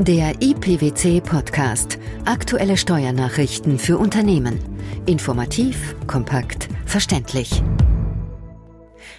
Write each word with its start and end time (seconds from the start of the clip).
Der 0.00 0.40
IPWC 0.40 1.20
Podcast. 1.20 1.98
Aktuelle 2.24 2.76
Steuernachrichten 2.76 3.80
für 3.80 3.98
Unternehmen. 3.98 4.60
Informativ, 5.06 5.96
kompakt, 6.06 6.68
verständlich. 6.86 7.62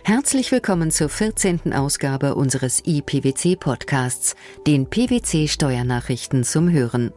Herzlich 0.06 0.54
willkommen 0.54 0.90
zur 0.90 1.10
14. 1.10 1.74
Ausgabe 1.74 2.34
unseres 2.34 2.82
IPWC 2.86 3.58
Podcasts, 3.58 4.38
den 4.66 4.90
PWC 4.90 5.50
Steuernachrichten 5.50 6.46
zum 6.46 6.72
Hören. 6.72 7.12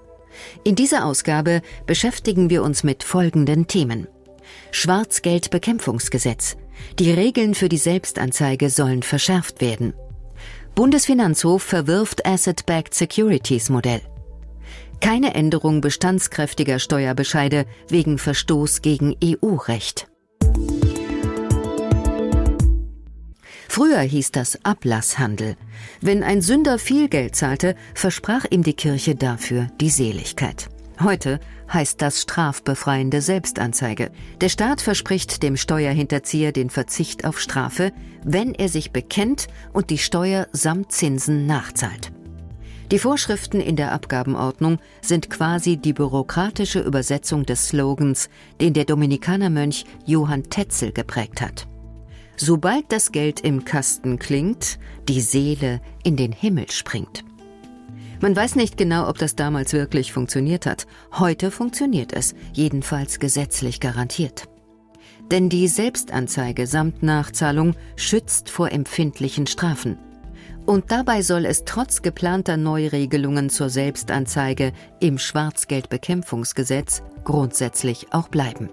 In 0.65 0.75
dieser 0.75 1.07
Ausgabe 1.07 1.63
beschäftigen 1.87 2.51
wir 2.51 2.65
uns 2.65 2.83
mit 2.83 3.05
folgenden 3.05 3.69
Themen. 3.69 4.09
Schwarzgeldbekämpfungsgesetz. 4.73 6.57
Die 6.99 7.13
Regeln 7.13 7.55
für 7.55 7.69
die 7.69 7.79
Selbstanzeige 7.79 8.71
sollen 8.71 9.05
verschärft 9.05 9.61
werden. 9.61 9.95
Bundesfinanzhof 10.75 11.63
verwirft 11.63 12.25
Asset-Backed 12.25 12.95
Securities 12.95 13.69
Modell. 13.69 14.01
Keine 15.01 15.35
Änderung 15.35 15.83
bestandskräftiger 15.83 16.79
Steuerbescheide 16.79 17.67
wegen 17.89 18.17
Verstoß 18.17 18.81
gegen 18.81 19.15
EU-Recht. 19.23 20.09
Früher 23.69 24.01
hieß 24.01 24.33
das 24.33 24.65
Ablasshandel. 24.65 25.57
Wenn 26.01 26.23
ein 26.23 26.41
Sünder 26.41 26.79
viel 26.79 27.09
Geld 27.09 27.37
zahlte, 27.37 27.75
versprach 27.95 28.47
ihm 28.49 28.63
die 28.63 28.75
Kirche 28.75 29.15
dafür 29.15 29.69
die 29.81 29.91
Seligkeit. 29.91 30.69
Heute 31.01 31.41
heißt 31.73 32.03
das 32.03 32.23
strafbefreiende 32.23 33.23
Selbstanzeige. 33.23 34.11
Der 34.41 34.49
Staat 34.49 34.81
verspricht 34.81 35.43
dem 35.43 35.57
Steuerhinterzieher 35.57 36.53
den 36.53 36.71
Verzicht 36.71 37.25
auf 37.25 37.41
Strafe, 37.41 37.93
wenn 38.25 38.55
er 38.55 38.69
sich 38.69 38.93
bekennt 38.93 39.49
und 39.73 39.91
die 39.91 39.99
Steuer 39.99 40.49
samt 40.53 40.93
Zinsen 40.93 41.47
nachzahlt. 41.47 42.13
Die 42.91 42.99
Vorschriften 42.99 43.61
in 43.61 43.77
der 43.77 43.93
Abgabenordnung 43.93 44.79
sind 45.01 45.31
quasi 45.31 45.79
die 45.79 45.95
bürokratische 45.95 46.81
Übersetzung 46.81 47.47
des 47.47 47.69
Slogans, 47.69 48.29
den 48.61 48.75
der 48.75 48.85
Dominikanermönch 48.85 49.87
Johann 50.05 50.43
Tetzel 50.45 50.93
geprägt 50.93 51.41
hat. 51.41 51.67
Sobald 52.37 52.93
das 52.93 53.11
Geld 53.13 53.41
im 53.41 53.65
Kasten 53.65 54.19
klingt, 54.19 54.79
die 55.09 55.23
Seele 55.23 55.81
in 56.03 56.17
den 56.17 56.33
Himmel 56.33 56.71
springt. 56.71 57.25
Man 58.23 58.37
weiß 58.37 58.55
nicht 58.55 58.77
genau, 58.77 59.09
ob 59.09 59.19
das 59.19 59.35
damals 59.35 59.73
wirklich 59.73 60.13
funktioniert 60.13 60.65
hat. 60.65 60.87
Heute 61.19 61.51
funktioniert 61.51 62.13
es, 62.13 62.37
jedenfalls 62.53 63.19
gesetzlich 63.19 63.81
garantiert. 63.81 64.45
Denn 65.33 65.49
die 65.49 65.67
Selbstanzeige 65.67 66.69
samt 66.69 67.03
Nachzahlung 67.03 67.75
schützt 67.97 68.49
vor 68.49 68.71
empfindlichen 68.71 69.49
Strafen. 69.49 69.99
Und 70.67 70.93
dabei 70.93 71.23
soll 71.23 71.45
es 71.45 71.65
trotz 71.65 72.01
geplanter 72.01 72.57
Neuregelungen 72.57 73.51
zur 73.51 73.71
Selbstanzeige 73.71 74.73
im 75.01 75.19
Schwarzgeldbekämpfungsgesetz 75.19 77.03
grundsätzlich 77.25 78.13
auch 78.13 78.29
bleiben. 78.29 78.71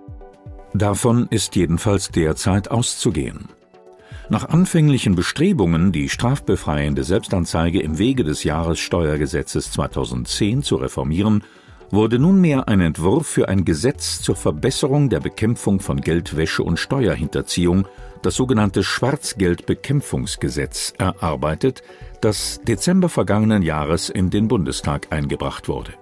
Davon 0.75 1.25
ist 1.31 1.55
jedenfalls 1.55 2.09
derzeit 2.09 2.69
auszugehen. 2.69 3.49
Nach 4.31 4.47
anfänglichen 4.47 5.15
Bestrebungen, 5.15 5.91
die 5.91 6.07
strafbefreiende 6.07 7.03
Selbstanzeige 7.03 7.81
im 7.81 7.97
Wege 7.97 8.23
des 8.23 8.43
Jahressteuergesetzes 8.43 9.71
2010 9.71 10.61
zu 10.61 10.75
reformieren, 10.75 11.43
wurde 11.89 12.19
nunmehr 12.19 12.67
ein 12.67 12.79
Entwurf 12.79 13.25
für 13.25 13.49
ein 13.49 13.65
Gesetz 13.65 14.21
zur 14.21 14.35
Verbesserung 14.35 15.09
der 15.09 15.19
Bekämpfung 15.19 15.79
von 15.79 15.99
Geldwäsche 15.99 16.61
und 16.61 16.77
Steuerhinterziehung, 16.77 17.87
das 18.21 18.35
sogenannte 18.35 18.83
Schwarzgeldbekämpfungsgesetz, 18.83 20.93
erarbeitet, 20.99 21.81
das 22.21 22.61
Dezember 22.63 23.09
vergangenen 23.09 23.63
Jahres 23.63 24.09
in 24.09 24.29
den 24.29 24.47
Bundestag 24.47 25.07
eingebracht 25.09 25.67
wurde. 25.67 25.93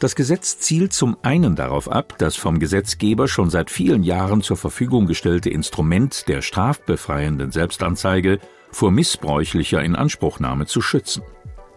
Das 0.00 0.16
Gesetz 0.16 0.58
zielt 0.58 0.92
zum 0.92 1.16
einen 1.22 1.54
darauf 1.54 1.90
ab, 1.90 2.14
das 2.18 2.36
vom 2.36 2.58
Gesetzgeber 2.58 3.28
schon 3.28 3.50
seit 3.50 3.70
vielen 3.70 4.02
Jahren 4.02 4.42
zur 4.42 4.56
Verfügung 4.56 5.06
gestellte 5.06 5.50
Instrument 5.50 6.28
der 6.28 6.42
strafbefreienden 6.42 7.52
Selbstanzeige 7.52 8.38
vor 8.70 8.90
missbräuchlicher 8.90 9.82
Inanspruchnahme 9.82 10.66
zu 10.66 10.80
schützen. 10.80 11.22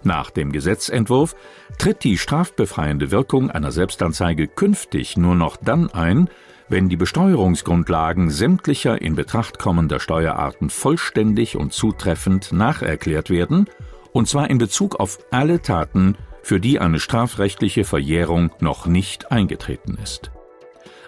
Nach 0.04 0.32
dem 0.32 0.52
Gesetzentwurf 0.52 1.36
tritt 1.78 2.04
die 2.04 2.18
strafbefreiende 2.18 3.12
Wirkung 3.12 3.52
einer 3.52 3.72
Selbstanzeige 3.72 4.48
künftig 4.48 5.18
nur 5.18 5.36
noch 5.36 5.58
dann 5.58 5.92
ein, 5.92 6.30
wenn 6.70 6.90
die 6.90 6.98
Besteuerungsgrundlagen 6.98 8.30
sämtlicher 8.30 9.02
in 9.02 9.16
Betracht 9.16 9.58
kommender 9.60 10.00
Steuerarten 10.00 10.70
vollständig 10.70 11.56
und 11.56 11.72
zutreffend 11.72 12.52
nacherklärt 12.52 13.30
werden, 13.30 13.68
und 14.12 14.28
zwar 14.28 14.50
in 14.50 14.58
Bezug 14.58 14.96
auf 14.96 15.20
alle 15.32 15.62
Taten, 15.62 16.16
für 16.48 16.62
die 16.62 16.80
eine 16.80 17.02
strafrechtliche 17.02 17.84
Verjährung 17.84 18.52
noch 18.62 18.86
nicht 18.86 19.34
eingetreten 19.34 19.98
ist. 20.02 20.32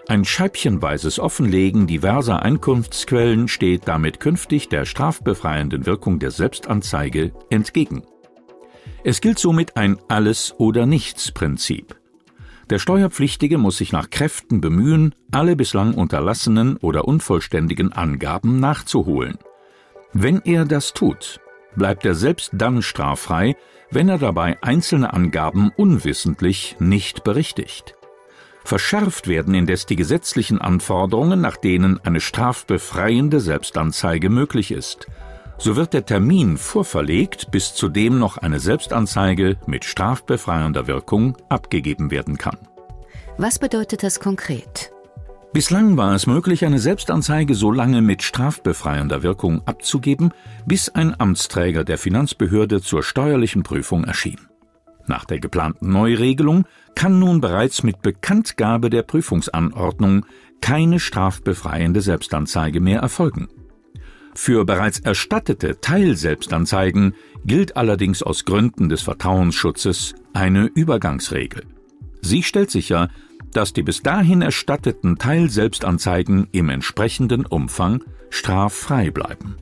Ein 0.06 0.26
scheibchenweises 0.26 1.18
Offenlegen 1.18 1.86
diverser 1.86 2.42
Einkunftsquellen 2.42 3.48
steht 3.48 3.88
damit 3.88 4.20
künftig 4.20 4.68
der 4.68 4.84
strafbefreienden 4.84 5.86
Wirkung 5.86 6.18
der 6.18 6.30
Selbstanzeige 6.30 7.32
entgegen. 7.48 8.02
Es 9.02 9.22
gilt 9.22 9.38
somit 9.38 9.78
ein 9.78 9.98
Alles- 10.08 10.54
oder 10.58 10.84
Nichts-Prinzip. 10.84 11.96
Der 12.68 12.78
Steuerpflichtige 12.78 13.56
muss 13.56 13.78
sich 13.78 13.92
nach 13.92 14.10
Kräften 14.10 14.60
bemühen, 14.60 15.14
alle 15.30 15.56
bislang 15.56 15.94
unterlassenen 15.94 16.76
oder 16.76 17.08
unvollständigen 17.08 17.94
Angaben 17.94 18.60
nachzuholen. 18.60 19.38
Wenn 20.12 20.42
er 20.42 20.66
das 20.66 20.92
tut, 20.92 21.40
bleibt 21.76 22.04
er 22.04 22.14
selbst 22.14 22.50
dann 22.52 22.82
straffrei, 22.82 23.56
wenn 23.90 24.08
er 24.08 24.18
dabei 24.18 24.58
einzelne 24.62 25.12
Angaben 25.12 25.70
unwissentlich 25.76 26.76
nicht 26.78 27.24
berichtigt. 27.24 27.96
Verschärft 28.64 29.26
werden 29.26 29.54
indes 29.54 29.86
die 29.86 29.96
gesetzlichen 29.96 30.60
Anforderungen, 30.60 31.40
nach 31.40 31.56
denen 31.56 31.98
eine 32.04 32.20
strafbefreiende 32.20 33.40
Selbstanzeige 33.40 34.30
möglich 34.30 34.70
ist. 34.70 35.06
So 35.58 35.76
wird 35.76 35.92
der 35.92 36.06
Termin 36.06 36.56
vorverlegt, 36.56 37.50
bis 37.50 37.74
zu 37.74 37.88
dem 37.88 38.18
noch 38.18 38.38
eine 38.38 38.60
Selbstanzeige 38.60 39.56
mit 39.66 39.84
strafbefreiender 39.84 40.86
Wirkung 40.86 41.36
abgegeben 41.48 42.10
werden 42.10 42.38
kann. 42.38 42.58
Was 43.38 43.58
bedeutet 43.58 44.02
das 44.02 44.20
konkret? 44.20 44.92
Bislang 45.52 45.96
war 45.96 46.14
es 46.14 46.28
möglich, 46.28 46.64
eine 46.64 46.78
Selbstanzeige 46.78 47.56
so 47.56 47.72
lange 47.72 48.02
mit 48.02 48.22
strafbefreiender 48.22 49.24
Wirkung 49.24 49.66
abzugeben, 49.66 50.32
bis 50.64 50.90
ein 50.90 51.18
Amtsträger 51.18 51.82
der 51.82 51.98
Finanzbehörde 51.98 52.80
zur 52.80 53.02
steuerlichen 53.02 53.64
Prüfung 53.64 54.04
erschien. 54.04 54.38
Nach 55.08 55.24
der 55.24 55.40
geplanten 55.40 55.90
Neuregelung 55.90 56.66
kann 56.94 57.18
nun 57.18 57.40
bereits 57.40 57.82
mit 57.82 58.00
Bekanntgabe 58.00 58.90
der 58.90 59.02
Prüfungsanordnung 59.02 60.24
keine 60.60 61.00
strafbefreiende 61.00 62.00
Selbstanzeige 62.00 62.80
mehr 62.80 63.00
erfolgen. 63.00 63.48
Für 64.36 64.64
bereits 64.64 65.00
erstattete 65.00 65.80
Teilselbstanzeigen 65.80 67.14
gilt 67.44 67.76
allerdings 67.76 68.22
aus 68.22 68.44
Gründen 68.44 68.88
des 68.88 69.02
Vertrauensschutzes 69.02 70.14
eine 70.32 70.66
Übergangsregel. 70.66 71.64
Sie 72.22 72.44
stellt 72.44 72.70
sicher, 72.70 73.08
dass 73.52 73.72
die 73.72 73.82
bis 73.82 74.02
dahin 74.02 74.42
erstatteten 74.42 75.18
Teilselbstanzeigen 75.18 76.48
im 76.52 76.68
entsprechenden 76.68 77.46
Umfang 77.46 78.04
straffrei 78.30 79.10
bleiben. 79.10 79.56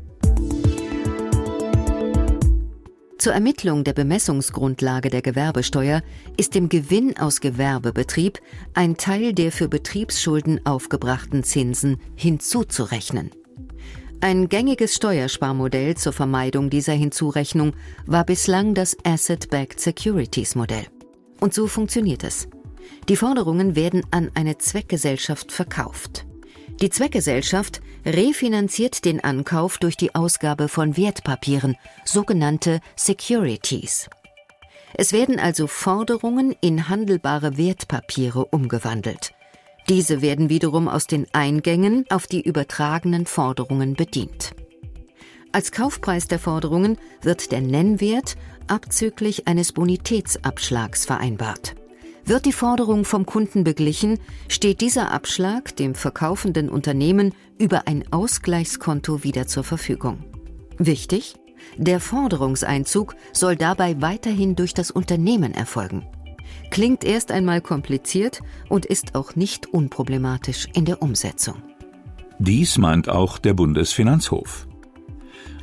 Zur 3.18 3.32
Ermittlung 3.32 3.82
der 3.82 3.94
Bemessungsgrundlage 3.94 5.10
der 5.10 5.22
Gewerbesteuer 5.22 6.02
ist 6.36 6.54
dem 6.54 6.68
Gewinn 6.68 7.16
aus 7.18 7.40
Gewerbebetrieb 7.40 8.38
ein 8.74 8.96
Teil 8.96 9.32
der 9.32 9.50
für 9.50 9.68
Betriebsschulden 9.68 10.64
aufgebrachten 10.64 11.42
Zinsen 11.42 11.96
hinzuzurechnen. 12.14 13.32
Ein 14.20 14.48
gängiges 14.48 14.94
Steuersparmodell 14.94 15.96
zur 15.96 16.12
Vermeidung 16.12 16.70
dieser 16.70 16.92
Hinzurechnung 16.92 17.72
war 18.06 18.24
bislang 18.24 18.74
das 18.74 18.96
Asset-Backed 19.04 19.80
Securities 19.80 20.54
Modell. 20.54 20.86
Und 21.40 21.54
so 21.54 21.66
funktioniert 21.66 22.22
es. 22.22 22.48
Die 23.08 23.16
Forderungen 23.16 23.74
werden 23.74 24.02
an 24.10 24.30
eine 24.34 24.58
Zweckgesellschaft 24.58 25.52
verkauft. 25.52 26.26
Die 26.80 26.90
Zweckgesellschaft 26.90 27.80
refinanziert 28.04 29.04
den 29.04 29.22
Ankauf 29.22 29.78
durch 29.78 29.96
die 29.96 30.14
Ausgabe 30.14 30.68
von 30.68 30.96
Wertpapieren, 30.96 31.76
sogenannte 32.04 32.80
Securities. 32.96 34.08
Es 34.94 35.12
werden 35.12 35.38
also 35.38 35.66
Forderungen 35.66 36.54
in 36.60 36.88
handelbare 36.88 37.56
Wertpapiere 37.56 38.44
umgewandelt. 38.46 39.32
Diese 39.88 40.22
werden 40.22 40.48
wiederum 40.50 40.88
aus 40.88 41.06
den 41.06 41.26
Eingängen 41.32 42.04
auf 42.10 42.26
die 42.26 42.42
übertragenen 42.42 43.26
Forderungen 43.26 43.94
bedient. 43.94 44.52
Als 45.50 45.72
Kaufpreis 45.72 46.28
der 46.28 46.38
Forderungen 46.38 46.98
wird 47.22 47.52
der 47.52 47.62
Nennwert 47.62 48.36
abzüglich 48.66 49.48
eines 49.48 49.72
Bonitätsabschlags 49.72 51.06
vereinbart. 51.06 51.74
Wird 52.28 52.44
die 52.44 52.52
Forderung 52.52 53.06
vom 53.06 53.24
Kunden 53.24 53.64
beglichen, 53.64 54.18
steht 54.48 54.82
dieser 54.82 55.12
Abschlag 55.12 55.74
dem 55.76 55.94
verkaufenden 55.94 56.68
Unternehmen 56.68 57.32
über 57.58 57.88
ein 57.88 58.04
Ausgleichskonto 58.12 59.24
wieder 59.24 59.46
zur 59.46 59.64
Verfügung. 59.64 60.24
Wichtig, 60.76 61.36
Der 61.78 62.00
Forderungseinzug 62.00 63.16
soll 63.32 63.56
dabei 63.56 64.00
weiterhin 64.02 64.56
durch 64.56 64.74
das 64.74 64.90
Unternehmen 64.90 65.54
erfolgen. 65.54 66.06
Klingt 66.70 67.02
erst 67.02 67.32
einmal 67.32 67.62
kompliziert 67.62 68.42
und 68.68 68.84
ist 68.84 69.14
auch 69.14 69.34
nicht 69.34 69.66
unproblematisch 69.66 70.68
in 70.74 70.84
der 70.84 71.00
Umsetzung. 71.00 71.62
Dies 72.38 72.76
meint 72.76 73.08
auch 73.08 73.38
der 73.38 73.54
Bundesfinanzhof. 73.54 74.67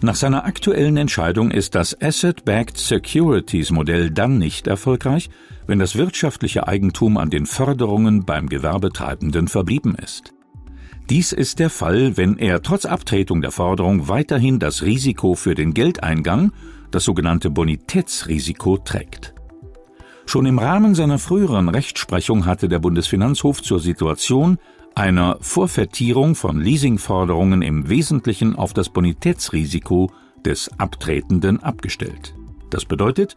Nach 0.06 0.14
seiner 0.14 0.46
aktuellen 0.46 0.98
Entscheidung 0.98 1.50
ist 1.50 1.74
das 1.74 2.00
Asset-Backed 2.00 2.78
Securities 2.78 3.72
Modell 3.72 4.12
dann 4.12 4.38
nicht 4.38 4.68
erfolgreich, 4.68 5.32
wenn 5.66 5.80
das 5.80 5.96
wirtschaftliche 5.96 6.68
Eigentum 6.68 7.18
an 7.18 7.32
den 7.32 7.48
Förderungen 7.48 8.24
beim 8.24 8.48
Gewerbetreibenden 8.48 9.48
verblieben 9.48 9.96
ist. 9.96 10.32
Dies 11.10 11.32
ist 11.32 11.58
der 11.58 11.72
Fall, 11.72 12.18
wenn 12.18 12.38
er 12.38 12.62
trotz 12.62 12.86
Abtretung 12.86 13.42
der 13.42 13.50
Forderung 13.50 14.08
weiterhin 14.08 14.60
das 14.60 14.84
Risiko 14.84 15.34
für 15.34 15.56
den 15.56 15.74
Geldeingang, 15.74 16.52
das 16.92 17.04
sogenannte 17.04 17.50
Bonitätsrisiko, 17.50 18.78
trägt. 18.78 19.34
Schon 20.28 20.46
im 20.46 20.60
Rahmen 20.60 20.94
seiner 20.94 21.18
früheren 21.18 21.68
Rechtsprechung 21.68 22.46
hatte 22.46 22.70
der 22.70 22.78
Bundesfinanzhof 22.78 23.64
zur 23.64 23.80
Situation 23.80 24.60
einer 24.96 25.38
Vorvertierung 25.42 26.36
von 26.36 26.60
Leasingforderungen 26.60 27.62
im 27.62 27.90
Wesentlichen 27.90 28.56
auf 28.56 28.74
das 28.74 28.90
Bonitätsrisiko 28.90 30.12
des 30.46 30.72
Abtretenden 30.80 31.62
abgestellt. 31.62 32.34
Das 32.70 32.86
bedeutet, 32.86 33.36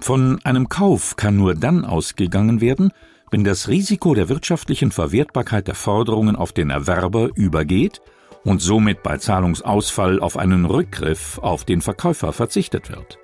von 0.00 0.38
einem 0.44 0.68
Kauf 0.68 1.16
kann 1.16 1.36
nur 1.36 1.54
dann 1.54 1.84
ausgegangen 1.84 2.60
werden, 2.60 2.92
wenn 3.30 3.44
das 3.44 3.68
Risiko 3.68 4.14
der 4.14 4.28
wirtschaftlichen 4.28 4.90
Verwertbarkeit 4.90 5.66
der 5.66 5.74
Forderungen 5.74 6.36
auf 6.36 6.52
den 6.52 6.70
Erwerber 6.70 7.30
übergeht 7.34 8.00
und 8.44 8.60
somit 8.60 9.02
bei 9.02 9.18
Zahlungsausfall 9.18 10.20
auf 10.20 10.36
einen 10.36 10.64
Rückgriff 10.64 11.38
auf 11.38 11.64
den 11.64 11.80
Verkäufer 11.80 12.32
verzichtet 12.32 12.90
wird. 12.90 13.18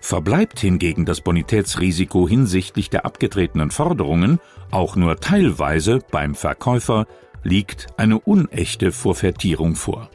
Verbleibt 0.00 0.58
hingegen 0.58 1.04
das 1.04 1.20
Bonitätsrisiko 1.20 2.28
hinsichtlich 2.28 2.90
der 2.90 3.04
abgetretenen 3.04 3.70
Forderungen 3.70 4.40
auch 4.70 4.96
nur 4.96 5.16
teilweise 5.16 6.00
beim 6.10 6.34
Verkäufer, 6.34 7.06
liegt 7.42 7.86
eine 7.96 8.18
unechte 8.18 8.92
Vorvertierung 8.92 9.76
vor. 9.76 10.10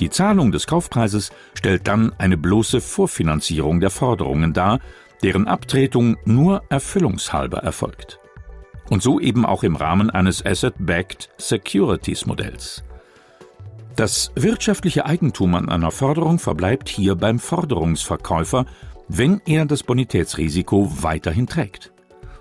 Die 0.00 0.10
Zahlung 0.10 0.52
des 0.52 0.66
Kaufpreises 0.66 1.30
stellt 1.54 1.86
dann 1.86 2.12
eine 2.18 2.36
bloße 2.36 2.80
Vorfinanzierung 2.80 3.80
der 3.80 3.90
Forderungen 3.90 4.52
dar, 4.52 4.80
deren 5.22 5.46
Abtretung 5.46 6.16
nur 6.24 6.62
erfüllungshalber 6.68 7.58
erfolgt. 7.58 8.18
Und 8.90 9.02
so 9.02 9.20
eben 9.20 9.46
auch 9.46 9.62
im 9.62 9.76
Rahmen 9.76 10.10
eines 10.10 10.44
Asset-Backed 10.44 11.30
Securities 11.38 12.26
Modells. 12.26 12.82
Das 13.96 14.32
wirtschaftliche 14.34 15.06
Eigentum 15.06 15.54
an 15.54 15.68
einer 15.68 15.90
Forderung 15.90 16.38
verbleibt 16.38 16.88
hier 16.88 17.14
beim 17.14 17.38
Forderungsverkäufer, 17.38 18.64
wenn 19.08 19.40
er 19.46 19.66
das 19.66 19.82
Bonitätsrisiko 19.82 20.90
weiterhin 21.02 21.46
trägt. 21.46 21.92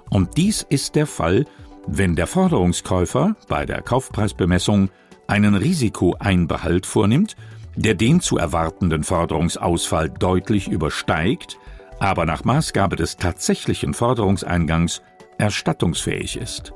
Und 0.09 0.37
dies 0.37 0.65
ist 0.67 0.95
der 0.95 1.07
Fall, 1.07 1.45
wenn 1.87 2.15
der 2.15 2.27
Forderungskäufer 2.27 3.35
bei 3.47 3.65
der 3.65 3.81
Kaufpreisbemessung 3.81 4.89
einen 5.27 5.55
Risikoeinbehalt 5.55 6.85
vornimmt, 6.85 7.35
der 7.75 7.95
den 7.95 8.21
zu 8.21 8.37
erwartenden 8.37 9.03
Forderungsausfall 9.03 10.09
deutlich 10.09 10.67
übersteigt 10.67 11.57
aber 12.01 12.25
nach 12.25 12.43
Maßgabe 12.43 12.95
des 12.95 13.15
tatsächlichen 13.17 13.93
Forderungseingangs 13.93 15.03
erstattungsfähig 15.37 16.35
ist. 16.35 16.73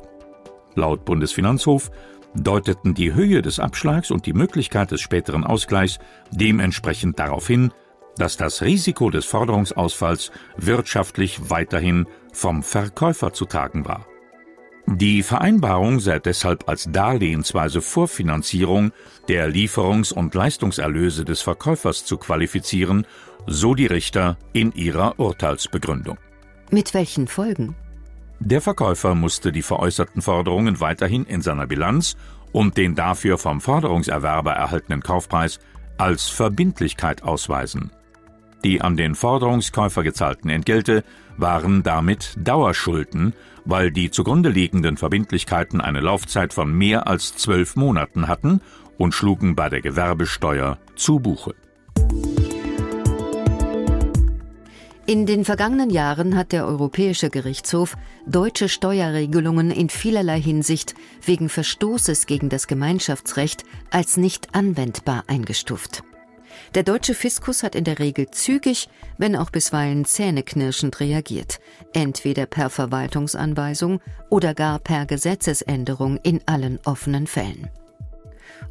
Laut 0.76 1.04
Bundesfinanzhof 1.04 1.90
deuteten 2.36 2.94
die 2.94 3.14
Höhe 3.14 3.42
des 3.42 3.60
Abschlags 3.60 4.12
und 4.12 4.26
die 4.26 4.34
Möglichkeit 4.34 4.92
des 4.92 5.02
späteren 5.02 5.44
Ausgleichs 5.44 6.00
dementsprechend 6.32 7.20
darauf 7.20 7.48
hin, 7.48 7.72
dass 8.18 8.38
das 8.38 8.62
Risiko 8.62 9.10
des 9.10 9.26
Forderungsausfalls 9.26 10.32
wirtschaftlich 10.58 11.50
weiterhin 11.50 12.08
vom 12.32 12.64
Verkäufer 12.64 13.34
zu 13.34 13.46
tragen 13.46 13.86
war. 13.86 14.06
Die 14.88 15.24
Vereinbarung 15.24 16.00
sei 16.00 16.20
deshalb 16.20 16.70
als 16.70 16.88
darlehensweise 16.92 17.82
Vorfinanzierung 17.82 18.92
der 19.28 19.50
Lieferungs- 19.50 20.14
und 20.14 20.36
Leistungserlöse 20.36 21.26
des 21.26 21.42
Verkäufers 21.42 22.06
zu 22.06 22.18
qualifizieren 22.18 23.08
so 23.48 23.74
die 23.76 23.88
Richter 23.88 24.38
in 24.54 24.72
ihrer 24.74 25.20
Urteilsbegründung. 25.20 26.18
Mit 26.72 26.94
welchen 26.94 27.28
Folgen? 27.28 27.76
Der 28.46 28.62
Verkäufer 28.62 29.16
musste 29.16 29.52
die 29.52 29.64
veräußerten 29.64 30.22
Forderungen 30.22 30.80
weiterhin 30.80 31.26
in 31.26 31.42
seiner 31.42 31.66
Bilanz 31.66 32.16
und 32.52 32.78
den 32.78 32.94
dafür 32.94 33.40
vom 33.40 33.60
Forderungserwerber 33.60 34.52
erhaltenen 34.52 35.02
Kaufpreis 35.02 35.60
als 35.98 36.30
Verbindlichkeit 36.30 37.24
ausweisen. 37.24 37.90
Die 38.64 38.82
an 38.82 38.98
den 38.98 39.16
Forderungskäufer 39.16 40.04
gezahlten 40.04 40.50
Entgelte 40.50 41.04
waren 41.38 41.82
damit 41.82 42.36
Dauerschulden, 42.38 43.34
weil 43.66 43.90
die 43.90 44.12
zugrunde 44.12 44.50
liegenden 44.50 44.98
Verbindlichkeiten 44.98 45.82
eine 45.82 46.02
Laufzeit 46.02 46.54
von 46.54 46.72
mehr 46.72 47.08
als 47.08 47.36
zwölf 47.36 47.76
Monaten 47.76 48.28
hatten 48.28 48.62
und 49.00 49.16
schlugen 49.16 49.56
bei 49.56 49.70
der 49.70 49.82
Gewerbesteuer 49.82 50.78
zu 50.96 51.20
Buche. 51.20 51.56
In 55.08 55.28
den 55.28 55.46
vergangenen 55.46 55.92
Jahren 55.92 56.36
hat 56.36 56.52
der 56.52 56.66
Europäische 56.66 57.30
Gerichtshof 57.30 57.96
deutsche 58.26 58.68
Steuerregelungen 58.68 59.70
in 59.70 59.90
vielerlei 59.90 60.42
Hinsicht 60.42 60.96
wegen 61.24 61.48
Verstoßes 61.48 62.26
gegen 62.26 62.50
das 62.50 62.66
Gemeinschaftsrecht 62.66 63.66
als 63.92 64.18
nicht 64.18 64.56
anwendbar 64.56 65.24
eingestuft. 65.28 66.04
Der 66.74 66.82
deutsche 66.82 67.14
Fiskus 67.14 67.62
hat 67.62 67.76
in 67.76 67.84
der 67.84 68.00
Regel 68.00 68.32
zügig, 68.32 68.90
wenn 69.20 69.36
auch 69.36 69.52
bisweilen 69.52 70.06
zähneknirschend 70.06 71.00
reagiert, 71.00 71.60
entweder 71.94 72.48
per 72.48 72.72
Verwaltungsanweisung 72.72 74.02
oder 74.32 74.56
gar 74.56 74.80
per 74.80 75.06
Gesetzesänderung 75.06 76.18
in 76.24 76.42
allen 76.48 76.80
offenen 76.84 77.28
Fällen. 77.28 77.70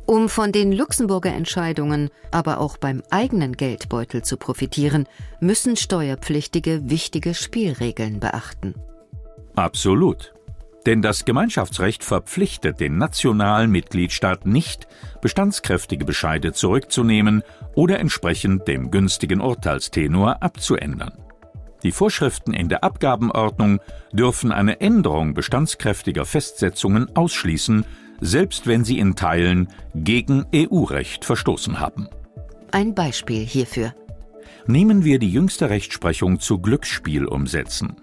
Um 0.06 0.28
von 0.28 0.52
den 0.52 0.72
Luxemburger 0.72 1.32
Entscheidungen, 1.32 2.10
aber 2.31 2.60
auch 2.60 2.76
beim 2.76 3.02
eigenen 3.10 3.56
Geldbeutel 3.56 4.22
zu 4.22 4.36
profitieren, 4.36 5.06
müssen 5.40 5.76
Steuerpflichtige 5.76 6.90
wichtige 6.90 7.34
Spielregeln 7.34 8.20
beachten. 8.20 8.75
Absolut. 9.56 10.34
Denn 10.86 11.00
das 11.00 11.25
Gemeinschaftsrecht 11.25 12.04
verpflichtet 12.04 12.81
den 12.81 12.98
nationalen 12.98 13.70
Mitgliedstaat 13.70 14.44
nicht, 14.44 14.86
bestandskräftige 15.22 16.04
Bescheide 16.04 16.52
zurückzunehmen 16.52 17.42
oder 17.75 17.98
entsprechend 17.98 18.69
dem 18.69 18.90
günstigen 18.90 19.40
Urteilstenor 19.40 20.42
abzuändern. 20.42 21.12
Die 21.82 21.92
Vorschriften 21.92 22.54
in 22.54 22.69
der 22.69 22.82
Abgabenordnung 22.82 23.81
dürfen 24.12 24.53
eine 24.53 24.81
Änderung 24.81 25.34
bestandskräftiger 25.34 26.24
Festsetzungen 26.24 27.14
ausschließen, 27.14 27.84
selbst 28.21 28.67
wenn 28.67 28.85
sie 28.85 28.99
in 28.99 29.15
Teilen 29.15 29.69
gegen 29.94 30.44
EU-Recht 30.55 31.25
verstoßen 31.25 31.81
haben. 31.81 32.09
Ein 32.71 32.94
Beispiel 32.94 33.44
hierfür. 33.44 33.94
Nehmen 34.67 35.05
wir 35.05 35.19
die 35.19 35.31
jüngste 35.31 35.71
Rechtsprechung 35.71 36.41
zu 36.41 36.59
Glücksspielumsätzen. 36.59 37.97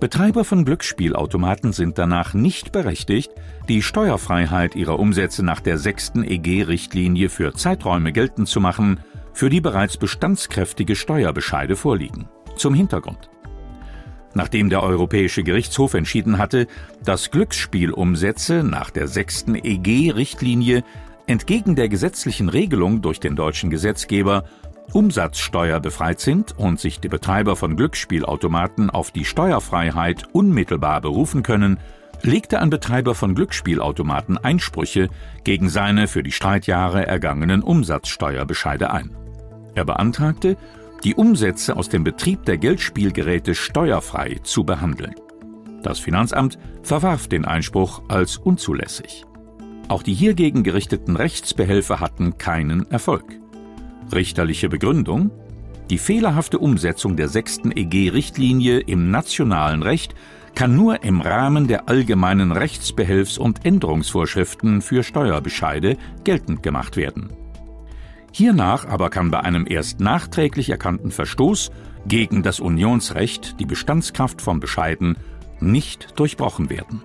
Betreiber 0.00 0.44
von 0.44 0.64
Glücksspielautomaten 0.64 1.72
sind 1.72 1.98
danach 1.98 2.32
nicht 2.32 2.70
berechtigt, 2.70 3.32
die 3.68 3.82
Steuerfreiheit 3.82 4.76
ihrer 4.76 4.98
Umsätze 4.98 5.44
nach 5.44 5.60
der 5.60 5.76
sechsten 5.76 6.22
EG-Richtlinie 6.22 7.28
für 7.28 7.52
Zeiträume 7.52 8.12
geltend 8.12 8.48
zu 8.48 8.60
machen, 8.60 9.00
für 9.32 9.50
die 9.50 9.60
bereits 9.60 9.96
bestandskräftige 9.96 10.94
Steuerbescheide 10.94 11.74
vorliegen. 11.76 12.28
Zum 12.56 12.74
Hintergrund. 12.74 13.28
Nachdem 14.34 14.68
der 14.68 14.82
Europäische 14.82 15.42
Gerichtshof 15.42 15.94
entschieden 15.94 16.38
hatte, 16.38 16.66
dass 17.04 17.30
Glücksspielumsätze 17.30 18.62
nach 18.62 18.90
der 18.90 19.08
sechsten 19.08 19.54
EG-Richtlinie 19.54 20.84
entgegen 21.26 21.76
der 21.76 21.88
gesetzlichen 21.88 22.48
Regelung 22.48 23.02
durch 23.02 23.20
den 23.20 23.36
deutschen 23.36 23.70
Gesetzgeber 23.70 24.44
umsatzsteuerbefreit 24.92 26.20
sind 26.20 26.58
und 26.58 26.80
sich 26.80 27.00
die 27.00 27.08
Betreiber 27.08 27.56
von 27.56 27.76
Glücksspielautomaten 27.76 28.90
auf 28.90 29.10
die 29.10 29.24
Steuerfreiheit 29.24 30.24
unmittelbar 30.32 31.00
berufen 31.00 31.42
können, 31.42 31.78
legte 32.22 32.60
ein 32.60 32.70
Betreiber 32.70 33.14
von 33.14 33.34
Glücksspielautomaten 33.34 34.38
Einsprüche 34.38 35.08
gegen 35.44 35.68
seine 35.68 36.08
für 36.08 36.22
die 36.22 36.32
Streitjahre 36.32 37.06
ergangenen 37.06 37.62
Umsatzsteuerbescheide 37.62 38.90
ein. 38.90 39.10
Er 39.74 39.84
beantragte, 39.84 40.56
die 41.04 41.14
Umsätze 41.14 41.76
aus 41.76 41.88
dem 41.88 42.04
Betrieb 42.04 42.44
der 42.44 42.58
Geldspielgeräte 42.58 43.54
steuerfrei 43.54 44.40
zu 44.42 44.64
behandeln. 44.64 45.14
Das 45.82 45.98
Finanzamt 45.98 46.58
verwarf 46.82 47.28
den 47.28 47.44
Einspruch 47.44 48.02
als 48.08 48.36
unzulässig. 48.36 49.24
Auch 49.88 50.02
die 50.02 50.14
hiergegen 50.14 50.64
gerichteten 50.64 51.16
Rechtsbehelfe 51.16 52.00
hatten 52.00 52.36
keinen 52.36 52.90
Erfolg. 52.90 53.24
Richterliche 54.12 54.68
Begründung 54.68 55.30
Die 55.88 55.98
fehlerhafte 55.98 56.58
Umsetzung 56.58 57.16
der 57.16 57.28
sechsten 57.28 57.72
EG-Richtlinie 57.72 58.80
im 58.80 59.10
nationalen 59.10 59.82
Recht 59.82 60.14
kann 60.54 60.74
nur 60.74 61.04
im 61.04 61.20
Rahmen 61.20 61.68
der 61.68 61.88
allgemeinen 61.88 62.52
Rechtsbehelfs- 62.52 63.38
und 63.38 63.64
Änderungsvorschriften 63.64 64.82
für 64.82 65.02
Steuerbescheide 65.02 65.96
geltend 66.24 66.62
gemacht 66.62 66.96
werden. 66.96 67.30
Hiernach 68.38 68.86
aber 68.86 69.10
kann 69.10 69.32
bei 69.32 69.40
einem 69.40 69.66
erst 69.68 69.98
nachträglich 69.98 70.70
erkannten 70.70 71.10
Verstoß 71.10 71.72
gegen 72.06 72.44
das 72.44 72.60
Unionsrecht 72.60 73.58
die 73.58 73.66
Bestandskraft 73.66 74.40
von 74.40 74.60
Bescheiden 74.60 75.16
nicht 75.58 76.16
durchbrochen 76.20 76.70
werden. 76.70 77.02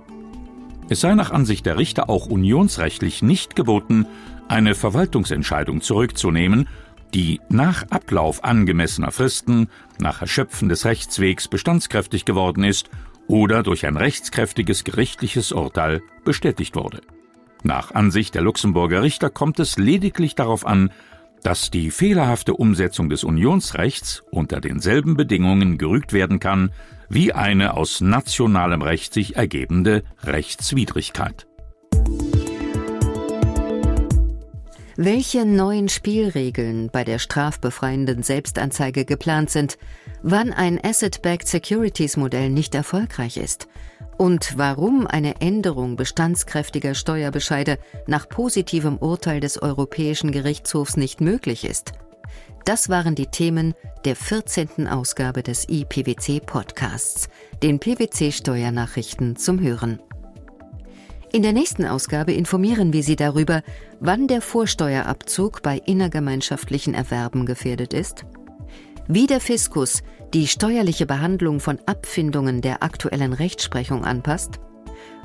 Es 0.89 1.01
sei 1.01 1.15
nach 1.15 1.31
Ansicht 1.31 1.65
der 1.65 1.79
Richter 1.79 2.07
auch 2.07 2.27
unionsrechtlich 2.27 3.23
nicht 3.23 3.55
geboten, 3.55 4.05
eine 4.47 4.75
Verwaltungsentscheidung 4.75 5.81
zurückzunehmen, 5.81 6.69
die 7.15 7.41
nach 7.49 7.81
Ablauf 7.89 8.43
angemessener 8.43 9.11
Fristen, 9.11 9.69
nach 9.97 10.21
Erschöpfen 10.21 10.69
des 10.69 10.85
Rechtswegs 10.85 11.47
bestandskräftig 11.47 12.25
geworden 12.25 12.63
ist 12.63 12.91
oder 13.25 13.63
durch 13.63 13.87
ein 13.87 13.97
rechtskräftiges 13.97 14.83
gerichtliches 14.83 15.51
Urteil 15.51 16.03
bestätigt 16.25 16.75
wurde. 16.75 17.01
Nach 17.63 17.91
Ansicht 17.95 18.35
der 18.35 18.43
Luxemburger 18.43 19.01
Richter 19.01 19.31
kommt 19.31 19.59
es 19.59 19.79
lediglich 19.79 20.35
darauf 20.35 20.67
an, 20.67 20.91
dass 21.43 21.69
die 21.69 21.91
fehlerhafte 21.91 22.53
Umsetzung 22.53 23.09
des 23.09 23.23
Unionsrechts 23.23 24.23
unter 24.31 24.61
denselben 24.61 25.15
Bedingungen 25.15 25.77
gerügt 25.77 26.13
werden 26.13 26.39
kann 26.39 26.71
wie 27.09 27.33
eine 27.33 27.75
aus 27.75 28.01
nationalem 28.01 28.81
Recht 28.81 29.13
sich 29.13 29.35
ergebende 29.35 30.03
Rechtswidrigkeit. 30.23 31.47
Welche 34.95 35.43
neuen 35.43 35.89
Spielregeln 35.89 36.91
bei 36.91 37.03
der 37.03 37.17
strafbefreienden 37.17 38.21
Selbstanzeige 38.21 39.05
geplant 39.05 39.49
sind, 39.49 39.79
wann 40.21 40.53
ein 40.53 40.79
Asset-Backed 40.83 41.47
Securities 41.47 42.15
Modell 42.15 42.51
nicht 42.51 42.75
erfolgreich 42.75 43.37
ist 43.37 43.67
und 44.17 44.53
warum 44.55 45.07
eine 45.07 45.41
Änderung 45.41 45.95
bestandskräftiger 45.95 46.93
Steuerbescheide 46.93 47.79
nach 48.05 48.29
positivem 48.29 48.97
Urteil 48.97 49.39
des 49.39 49.59
Europäischen 49.59 50.31
Gerichtshofs 50.31 50.95
nicht 50.95 51.21
möglich 51.21 51.65
ist. 51.65 51.93
Das 52.63 52.87
waren 52.87 53.15
die 53.15 53.27
Themen 53.27 53.73
der 54.05 54.15
14. 54.15 54.87
Ausgabe 54.87 55.41
des 55.41 55.67
IPWC 55.69 56.39
Podcasts, 56.45 57.29
den 57.63 57.79
PwC 57.79 58.31
Steuernachrichten 58.31 59.37
zum 59.37 59.59
Hören. 59.59 59.99
In 61.35 61.41
der 61.41 61.51
nächsten 61.51 61.85
Ausgabe 61.85 62.31
informieren 62.31 62.93
wir 62.93 63.01
Sie 63.01 63.15
darüber, 63.15 63.63
wann 63.99 64.27
der 64.27 64.39
Vorsteuerabzug 64.39 65.63
bei 65.63 65.81
innergemeinschaftlichen 65.83 66.93
Erwerben 66.93 67.47
gefährdet 67.47 67.91
ist, 67.91 68.23
wie 69.07 69.25
der 69.25 69.39
Fiskus 69.39 70.03
die 70.35 70.45
steuerliche 70.45 71.07
Behandlung 71.07 71.59
von 71.59 71.79
Abfindungen 71.87 72.61
der 72.61 72.83
aktuellen 72.83 73.33
Rechtsprechung 73.33 74.05
anpasst 74.05 74.59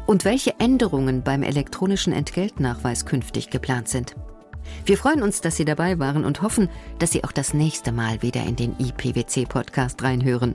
und 0.06 0.24
welche 0.24 0.58
Änderungen 0.58 1.24
beim 1.24 1.42
elektronischen 1.42 2.14
Entgeltnachweis 2.14 3.04
künftig 3.04 3.50
geplant 3.50 3.88
sind. 3.88 4.16
Wir 4.86 4.96
freuen 4.96 5.22
uns, 5.22 5.42
dass 5.42 5.56
Sie 5.56 5.66
dabei 5.66 5.98
waren 5.98 6.24
und 6.24 6.40
hoffen, 6.40 6.70
dass 6.98 7.12
Sie 7.12 7.22
auch 7.22 7.32
das 7.32 7.52
nächste 7.52 7.92
Mal 7.92 8.22
wieder 8.22 8.44
in 8.44 8.56
den 8.56 8.74
IPWC-Podcast 8.78 10.02
reinhören. 10.02 10.54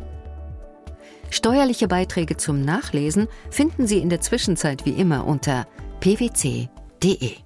Steuerliche 1.33 1.87
Beiträge 1.87 2.37
zum 2.37 2.61
Nachlesen 2.61 3.27
finden 3.49 3.87
Sie 3.87 3.97
in 3.97 4.09
der 4.09 4.21
Zwischenzeit 4.21 4.85
wie 4.85 4.91
immer 4.91 5.25
unter 5.25 5.65
pwc.de. 5.99 7.42